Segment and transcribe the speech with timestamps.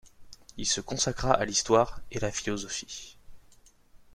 [0.57, 3.17] Il se consacra à l'histoire et la philosophie.